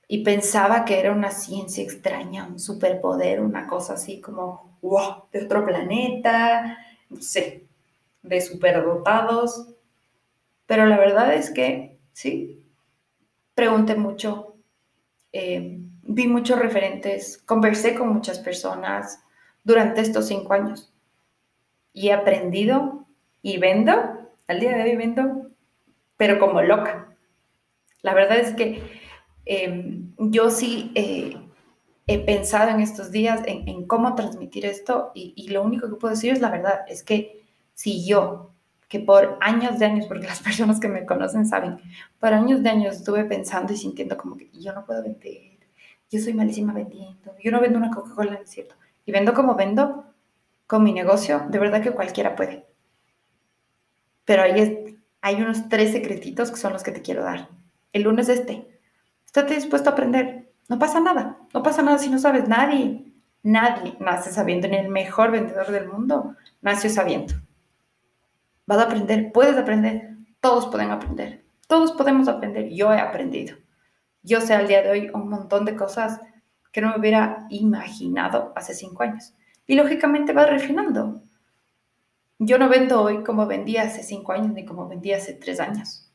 Y 0.08 0.24
pensaba 0.24 0.86
que 0.86 1.00
era 1.00 1.12
una 1.12 1.32
ciencia 1.32 1.84
extraña, 1.84 2.48
un 2.48 2.60
superpoder, 2.60 3.42
una 3.42 3.68
cosa 3.68 3.94
así 3.94 4.22
como, 4.22 4.78
wow, 4.82 5.26
de 5.32 5.44
otro 5.44 5.66
planeta, 5.66 6.78
no 7.10 7.22
sé, 7.22 7.66
de 8.22 8.42
superdotados. 8.42 9.68
Pero 10.66 10.86
la 10.86 10.98
verdad 10.98 11.34
es 11.34 11.52
que, 11.52 11.98
sí, 12.14 12.64
pregunté 13.54 13.96
mucho, 13.96 14.56
eh, 15.34 15.80
vi 16.04 16.28
muchos 16.28 16.58
referentes, 16.58 17.38
conversé 17.40 17.96
con 17.96 18.08
muchas 18.10 18.40
personas, 18.40 19.22
durante 19.68 20.00
estos 20.00 20.28
cinco 20.28 20.54
años. 20.54 20.94
Y 21.92 22.08
he 22.08 22.14
aprendido 22.14 23.06
y 23.42 23.58
vendo, 23.58 24.30
al 24.48 24.60
día 24.62 24.78
de 24.78 24.84
hoy 24.84 24.96
vendo, 24.96 25.50
pero 26.16 26.40
como 26.40 26.62
loca. 26.62 27.10
La 28.02 28.14
verdad 28.14 28.38
es 28.38 28.56
que 28.56 28.82
em, 29.48 30.14
yo 30.18 30.50
sí 30.50 30.92
eh, 30.96 31.38
he 32.08 32.20
pensado 32.20 32.72
en 32.72 32.82
estos 32.82 33.12
días 33.12 33.42
en, 33.46 33.86
cómo 33.88 34.16
transmitir 34.16 34.66
esto 34.66 35.12
y, 35.14 35.34
y, 35.36 35.50
lo 35.50 35.64
único 35.64 35.90
que 35.90 35.96
puedo 35.96 36.14
decir 36.14 36.32
es 36.32 36.42
la 36.42 36.50
verdad, 36.50 36.82
es 36.88 37.04
que 37.04 37.46
si 37.74 38.06
yo, 38.06 38.52
que 38.88 39.00
por 39.00 39.38
años 39.42 39.80
de 39.80 39.86
años, 39.86 40.08
porque 40.08 40.28
las 40.34 40.42
personas 40.42 40.80
que 40.80 40.88
me 40.88 41.06
conocen 41.06 41.46
saben, 41.46 41.78
por 42.20 42.34
años 42.34 42.64
de 42.64 42.70
años 42.70 42.98
estuve 42.98 43.26
pensando 43.26 43.74
y 43.74 43.78
sintiendo 43.78 44.18
como 44.18 44.38
que 44.38 44.50
yo 44.54 44.74
no 44.74 44.86
puedo 44.86 45.04
vender, 45.04 45.58
yo 46.10 46.20
soy 46.20 46.34
malísima 46.34 46.74
vendiendo, 46.74 47.36
yo 47.44 47.52
no 47.52 47.60
vendo 47.60 47.78
una 47.78 47.92
Coca-Cola, 47.92 48.40
es 48.44 48.50
cierto 48.50 48.76
y 49.08 49.12
vendo 49.12 49.34
como 49.34 49.56
vendo 49.56 50.06
con 50.68 50.84
mi 50.84 50.92
negocio, 50.92 51.48
de 51.50 51.58
verdad 51.58 51.82
que 51.82 51.92
cualquiera 51.92 52.36
puede. 52.36 52.68
Pero 54.26 54.44
hay, 54.44 55.00
hay 55.22 55.36
unos 55.36 55.70
tres 55.70 55.94
secretitos 55.94 56.52
que 56.52 56.58
son 56.58 56.74
los 56.74 56.84
que 56.84 56.92
te 56.92 57.02
quiero 57.02 57.24
dar. 57.24 57.48
El 57.94 58.04
lunes 58.04 58.28
este. 58.28 58.77
Estate 59.38 59.54
dispuesto 59.54 59.92
a 59.92 59.94
aprender. 59.94 60.52
No 60.68 60.80
pasa 60.80 61.00
nada. 61.00 61.38
No 61.54 61.62
pasa 61.62 61.84
nada 61.84 62.00
si 62.00 62.10
no 62.10 62.18
sabes. 62.18 62.48
Nadie, 62.48 63.14
nadie 63.44 63.96
nace 64.00 64.32
sabiendo. 64.32 64.68
Ni 64.68 64.78
el 64.78 64.90
mejor 64.90 65.30
vendedor 65.30 65.70
del 65.70 65.88
mundo 65.88 66.36
nació 66.60 66.90
sabiendo. 66.90 67.36
Vas 68.66 68.80
a 68.80 68.84
aprender. 68.86 69.32
Puedes 69.32 69.56
aprender. 69.56 70.18
Todos 70.42 70.66
pueden 70.66 70.90
aprender. 70.90 71.46
Todos 71.68 71.92
podemos 71.92 72.28
aprender. 72.28 72.70
Yo 72.70 72.92
he 72.92 73.00
aprendido. 73.00 73.58
Yo 74.24 74.42
sé 74.42 74.56
al 74.56 74.68
día 74.68 74.82
de 74.82 74.90
hoy 74.90 75.12
un 75.14 75.30
montón 75.30 75.66
de 75.66 75.76
cosas 75.76 76.20
que 76.72 76.82
no 76.82 76.90
me 76.90 76.98
hubiera 76.98 77.46
imaginado 77.52 78.54
hace 78.56 78.74
cinco 78.74 79.04
años. 79.04 79.36
Y 79.68 79.76
lógicamente 79.76 80.34
va 80.34 80.48
refinando. 80.48 81.22
Yo 82.40 82.58
no 82.58 82.70
vendo 82.70 83.04
hoy 83.04 83.24
como 83.24 83.46
vendía 83.46 83.84
hace 83.84 84.02
cinco 84.02 84.32
años 84.32 84.54
ni 84.54 84.66
como 84.66 84.88
vendía 84.88 85.18
hace 85.18 85.34
tres 85.34 85.60
años. 85.60 86.07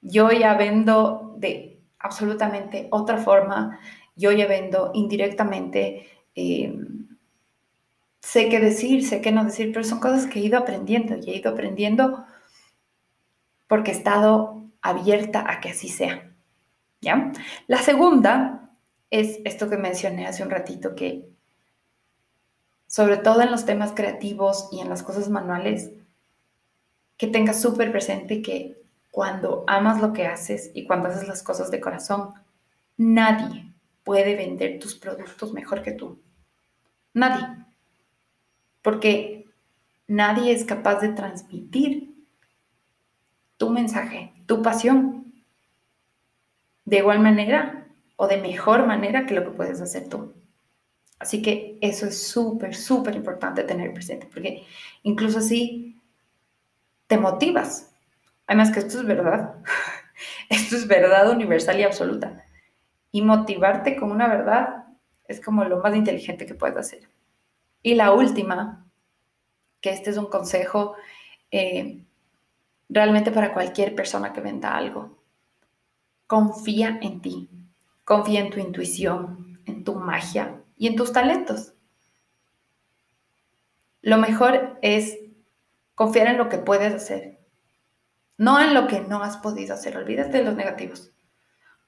Yo 0.00 0.30
ya 0.30 0.54
vendo 0.54 1.34
de 1.38 1.80
absolutamente 1.98 2.88
otra 2.90 3.18
forma. 3.18 3.80
Yo 4.16 4.32
ya 4.32 4.46
vendo 4.46 4.90
indirectamente. 4.94 6.06
Eh, 6.34 6.74
sé 8.20 8.48
qué 8.48 8.60
decir, 8.60 9.06
sé 9.06 9.20
qué 9.20 9.32
no 9.32 9.44
decir, 9.44 9.72
pero 9.72 9.84
son 9.84 10.00
cosas 10.00 10.26
que 10.26 10.38
he 10.38 10.42
ido 10.42 10.58
aprendiendo 10.58 11.16
y 11.16 11.30
he 11.30 11.36
ido 11.36 11.50
aprendiendo 11.50 12.24
porque 13.66 13.90
he 13.92 13.94
estado 13.94 14.64
abierta 14.82 15.44
a 15.50 15.60
que 15.60 15.70
así 15.70 15.88
sea. 15.88 16.30
¿Ya? 17.00 17.32
La 17.68 17.78
segunda 17.78 18.70
es 19.10 19.38
esto 19.44 19.70
que 19.70 19.76
mencioné 19.76 20.26
hace 20.26 20.42
un 20.42 20.50
ratito, 20.50 20.94
que 20.94 21.28
sobre 22.86 23.18
todo 23.18 23.42
en 23.42 23.50
los 23.50 23.66
temas 23.66 23.92
creativos 23.92 24.68
y 24.72 24.80
en 24.80 24.88
las 24.88 25.02
cosas 25.02 25.28
manuales, 25.28 25.92
que 27.16 27.26
tengas 27.26 27.60
súper 27.60 27.92
presente 27.92 28.42
que 28.42 28.82
cuando 29.18 29.64
amas 29.66 30.00
lo 30.00 30.12
que 30.12 30.28
haces 30.28 30.70
y 30.74 30.86
cuando 30.86 31.08
haces 31.08 31.26
las 31.26 31.42
cosas 31.42 31.72
de 31.72 31.80
corazón, 31.80 32.34
nadie 32.96 33.66
puede 34.04 34.36
vender 34.36 34.78
tus 34.78 34.94
productos 34.94 35.52
mejor 35.52 35.82
que 35.82 35.90
tú. 35.90 36.20
Nadie. 37.14 37.44
Porque 38.80 39.44
nadie 40.06 40.52
es 40.52 40.64
capaz 40.64 41.00
de 41.00 41.08
transmitir 41.08 42.14
tu 43.56 43.70
mensaje, 43.70 44.32
tu 44.46 44.62
pasión, 44.62 45.34
de 46.84 46.98
igual 46.98 47.18
manera 47.18 47.88
o 48.14 48.28
de 48.28 48.36
mejor 48.36 48.86
manera 48.86 49.26
que 49.26 49.34
lo 49.34 49.42
que 49.42 49.50
puedes 49.50 49.80
hacer 49.80 50.08
tú. 50.08 50.32
Así 51.18 51.42
que 51.42 51.76
eso 51.80 52.06
es 52.06 52.24
súper, 52.24 52.72
súper 52.76 53.16
importante 53.16 53.64
tener 53.64 53.92
presente, 53.92 54.28
porque 54.32 54.64
incluso 55.02 55.40
así 55.40 56.00
te 57.08 57.18
motivas. 57.18 57.88
Además 58.48 58.72
que 58.72 58.80
esto 58.80 58.98
es 58.98 59.06
verdad. 59.06 59.54
Esto 60.48 60.74
es 60.74 60.88
verdad 60.88 61.30
universal 61.30 61.78
y 61.78 61.84
absoluta. 61.84 62.44
Y 63.12 63.22
motivarte 63.22 63.94
con 63.94 64.10
una 64.10 64.26
verdad 64.26 64.86
es 65.26 65.40
como 65.40 65.62
lo 65.64 65.80
más 65.80 65.94
inteligente 65.94 66.46
que 66.46 66.54
puedes 66.54 66.76
hacer. 66.76 67.08
Y 67.82 67.94
la 67.94 68.12
última, 68.12 68.86
que 69.80 69.90
este 69.90 70.10
es 70.10 70.16
un 70.16 70.26
consejo 70.26 70.96
eh, 71.50 72.02
realmente 72.88 73.30
para 73.30 73.52
cualquier 73.52 73.94
persona 73.94 74.32
que 74.32 74.40
venda 74.40 74.74
algo. 74.74 75.18
Confía 76.26 76.98
en 77.02 77.20
ti, 77.20 77.50
confía 78.04 78.40
en 78.40 78.50
tu 78.50 78.58
intuición, 78.58 79.60
en 79.66 79.84
tu 79.84 79.94
magia 79.94 80.62
y 80.76 80.86
en 80.86 80.96
tus 80.96 81.12
talentos. 81.12 81.74
Lo 84.00 84.16
mejor 84.16 84.78
es 84.80 85.18
confiar 85.94 86.28
en 86.28 86.38
lo 86.38 86.48
que 86.48 86.58
puedes 86.58 86.94
hacer, 86.94 87.37
no 88.38 88.60
en 88.60 88.72
lo 88.72 88.86
que 88.86 89.00
no 89.00 89.22
has 89.22 89.36
podido 89.36 89.74
hacer. 89.74 89.96
Olvídate 89.96 90.38
de 90.38 90.44
los 90.44 90.56
negativos. 90.56 91.12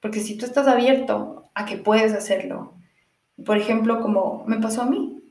Porque 0.01 0.19
si 0.19 0.37
tú 0.37 0.45
estás 0.45 0.67
abierto 0.67 1.49
a 1.55 1.65
que 1.65 1.77
puedes 1.77 2.13
hacerlo, 2.13 2.75
por 3.45 3.57
ejemplo, 3.57 4.01
como 4.01 4.43
me 4.45 4.57
pasó 4.57 4.83
a 4.83 4.85
mí, 4.85 5.21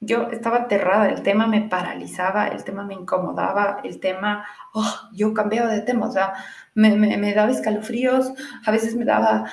yo 0.00 0.28
estaba 0.30 0.58
aterrada, 0.58 1.08
el 1.08 1.22
tema 1.22 1.46
me 1.46 1.62
paralizaba, 1.62 2.48
el 2.48 2.64
tema 2.64 2.84
me 2.84 2.94
incomodaba, 2.94 3.80
el 3.84 4.00
tema, 4.00 4.46
oh, 4.72 5.08
yo 5.12 5.32
cambiaba 5.32 5.70
de 5.70 5.80
tema, 5.80 6.06
o 6.06 6.12
sea, 6.12 6.34
me, 6.74 7.34
daba 7.34 7.50
escalofríos, 7.50 8.32
a 8.64 8.70
veces 8.70 8.96
me 8.96 9.04
daba, 9.04 9.50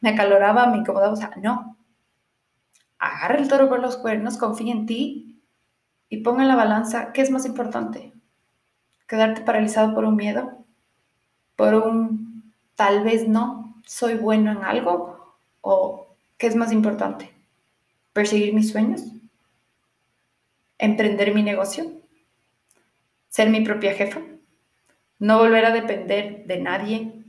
me 0.00 0.10
acaloraba, 0.10 0.66
me 0.68 0.78
incomodaba, 0.78 1.12
o 1.12 1.16
sea, 1.16 1.30
no. 1.42 1.76
Agarra 2.98 3.36
el 3.36 3.48
toro 3.48 3.68
por 3.68 3.80
los 3.80 3.96
cuernos, 3.96 4.38
confía 4.38 4.72
en 4.72 4.86
ti 4.86 5.42
y 6.08 6.18
ponga 6.18 6.42
en 6.42 6.48
la 6.48 6.56
balanza 6.56 7.12
qué 7.12 7.22
es 7.22 7.30
más 7.30 7.46
importante. 7.46 8.15
Quedarte 9.06 9.42
paralizado 9.42 9.94
por 9.94 10.04
un 10.04 10.16
miedo, 10.16 10.64
por 11.54 11.74
un 11.74 12.52
tal 12.74 13.04
vez 13.04 13.28
no, 13.28 13.80
soy 13.86 14.14
bueno 14.14 14.52
en 14.52 14.64
algo, 14.64 15.36
o 15.60 16.06
qué 16.38 16.46
es 16.48 16.56
más 16.56 16.72
importante, 16.72 17.32
perseguir 18.12 18.52
mis 18.52 18.70
sueños 18.70 19.02
emprender 20.78 21.34
mi 21.34 21.42
negocio, 21.42 21.90
ser 23.28 23.50
mi 23.50 23.62
propia 23.62 23.94
jefa, 23.94 24.20
no 25.18 25.38
volver 25.38 25.64
a 25.64 25.72
depender 25.72 26.44
de 26.46 26.58
nadie 26.58 27.24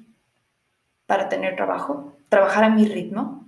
para 1.06 1.30
tener 1.30 1.56
trabajo, 1.56 2.18
trabajar 2.30 2.66
a 2.66 2.70
mi 2.70 2.86
ritmo, 2.86 3.48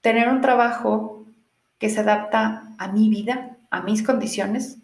tener 0.00 0.28
un 0.28 0.40
trabajo 0.40 1.26
que 1.78 1.90
se 1.90 2.00
adapta 2.00 2.74
a 2.78 2.88
mi 2.88 3.08
vida, 3.08 3.56
a 3.70 3.82
mis 3.82 4.02
condiciones, 4.02 4.78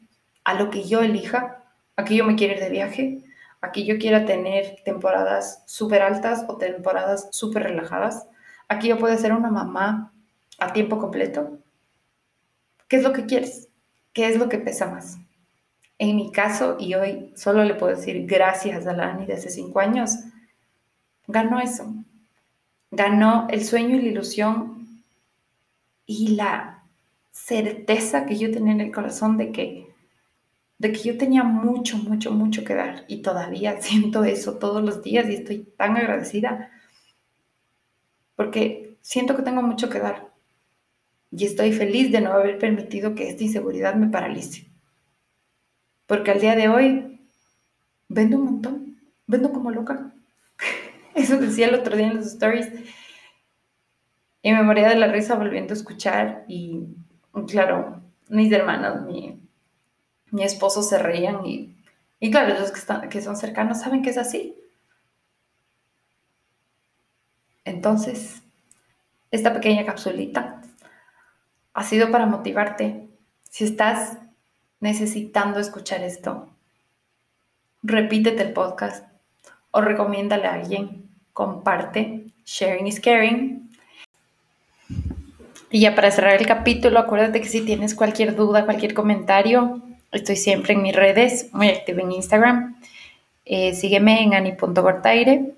a 0.45 0.55
lo 0.55 0.71
que 0.71 0.85
yo 0.85 1.01
elija, 1.01 1.65
a 1.97 2.05
que 2.05 2.15
yo 2.15 2.25
me 2.25 2.37
quiera 2.37 2.55
ir 2.55 2.61
de 2.61 2.71
viaje, 2.71 3.19
a 3.61 3.73
que 3.73 3.85
yo 3.85 3.99
quiera 3.99 4.27
tener 4.27 4.83
temporadas 4.85 5.63
súper 5.67 6.03
altas 6.03 6.45
o 6.49 6.57
temporadas 6.57 7.29
súper 7.33 7.65
relajadas, 7.65 8.27
a 8.69 8.79
que 8.79 8.89
yo 8.89 8.99
pueda 8.99 9.17
ser 9.17 9.33
una 9.33 9.51
mamá 9.51 10.13
a 10.59 10.73
tiempo 10.73 10.99
completo. 10.99 11.59
¿Qué 12.89 12.97
es 12.97 13.03
lo 13.03 13.13
que 13.13 13.27
quieres? 13.27 13.69
¿Qué 14.13 14.29
es 14.29 14.39
lo 14.39 14.49
que 14.49 14.59
pesa 14.59 14.87
más? 14.87 15.19
En 15.99 16.17
mi 16.17 16.31
caso, 16.31 16.77
y 16.79 16.95
hoy 16.95 17.33
solo 17.37 17.65
le 17.65 17.75
puedo 17.75 17.97
decir 17.97 18.27
gracias 18.27 18.87
a 18.87 18.93
la 18.93 19.11
Ani 19.11 19.27
de 19.27 19.35
hace 19.35 19.51
cinco 19.51 19.81
años, 19.81 20.17
ganó 21.27 21.61
eso. 21.61 21.93
Ganó 22.91 23.47
el 23.51 23.65
sueño 23.65 23.97
y 23.97 24.03
la 24.03 24.09
ilusión 24.09 25.03
y 26.07 26.37
la 26.37 26.83
certeza 27.33 28.27
que 28.27 28.37
yo 28.37 28.51
tenía 28.51 28.73
en 28.73 28.81
el 28.81 28.93
corazón 28.93 29.37
de 29.37 29.53
que, 29.53 29.86
de 30.79 30.93
que 30.93 31.03
yo 31.03 31.19
tenía 31.19 31.43
mucho, 31.43 31.97
mucho, 31.99 32.31
mucho 32.33 32.65
que 32.65 32.75
dar. 32.75 33.05
Y 33.09 33.23
todavía 33.23 33.81
siento 33.81 34.25
eso 34.25 34.59
todos 34.59 34.83
los 34.83 35.03
días 35.03 35.29
y 35.29 35.35
estoy 35.35 35.65
tan 35.77 35.97
agradecida 35.97 36.71
porque 38.37 38.99
siento 39.01 39.35
que 39.35 39.43
tengo 39.43 39.63
mucho 39.63 39.89
que 39.89 39.99
dar 39.99 40.31
y 41.33 41.45
estoy 41.45 41.73
feliz 41.73 42.13
de 42.13 42.21
no 42.21 42.33
haber 42.33 42.59
permitido 42.59 43.15
que 43.15 43.29
esta 43.29 43.43
inseguridad 43.43 43.95
me 43.95 44.09
paralice. 44.09 44.69
Porque 46.07 46.31
al 46.31 46.41
día 46.41 46.55
de 46.55 46.69
hoy 46.69 47.21
vendo 48.09 48.37
un 48.37 48.45
montón, 48.45 48.97
vendo 49.27 49.53
como 49.53 49.71
loca. 49.71 50.13
Eso 51.15 51.39
decía 51.39 51.67
el 51.67 51.75
otro 51.75 51.97
día 51.97 52.09
en 52.09 52.17
los 52.17 52.27
stories. 52.27 52.69
Y 54.43 54.53
me 54.53 54.63
moría 54.63 54.89
de 54.89 54.97
la 54.97 55.09
risa 55.09 55.35
volviendo 55.35 55.73
a 55.73 55.77
escuchar 55.77 56.45
y 56.47 56.85
claro, 57.49 58.03
mis 58.29 58.53
hermanos, 58.53 59.03
mi, 59.07 59.41
mi 60.31 60.45
esposo 60.45 60.83
se 60.83 60.99
reían 60.99 61.45
y, 61.47 61.77
y 62.21 62.31
claro, 62.31 62.59
los 62.59 62.73
que, 62.73 62.79
están, 62.79 63.09
que 63.09 63.21
son 63.21 63.37
cercanos 63.37 63.81
saben 63.81 64.03
que 64.03 64.11
es 64.11 64.19
así. 64.19 64.57
Entonces, 67.65 68.43
esta 69.31 69.53
pequeña 69.53 69.85
capsulita 69.85 70.63
ha 71.75 71.85
sido 71.85 72.11
para 72.11 72.27
motivarte. 72.27 73.09
Si 73.51 73.65
estás 73.65 74.19
necesitando 74.81 75.59
escuchar 75.59 76.03
esto, 76.03 76.49
repítete 77.83 78.43
el 78.43 78.53
podcast 78.53 79.07
o 79.73 79.81
recomiéndale 79.81 80.47
a 80.47 80.55
alguien. 80.55 81.11
Comparte. 81.33 82.27
Sharing 82.45 82.87
is 82.87 83.01
caring. 83.01 83.71
Y 85.71 85.81
ya 85.81 85.95
para 85.95 86.11
cerrar 86.11 86.41
el 86.41 86.47
capítulo, 86.47 86.99
acuérdate 87.01 87.41
que 87.41 87.49
si 87.49 87.63
tienes 87.63 87.95
cualquier 87.95 88.37
duda, 88.37 88.65
cualquier 88.65 88.95
comentario, 88.95 89.83
estoy 90.13 90.37
siempre 90.37 90.75
en 90.75 90.83
mis 90.83 90.95
redes, 90.95 91.49
muy 91.53 91.69
activa 91.69 92.03
en 92.03 92.13
Instagram. 92.13 92.77
Eh, 93.45 93.75
sígueme 93.75 94.23
en 94.23 94.35
ani.gortaire 94.35 95.53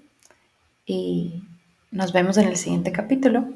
y 0.86 1.42
nos 1.90 2.12
vemos 2.12 2.36
en 2.36 2.48
el 2.48 2.56
siguiente 2.56 2.92
capítulo. 2.92 3.48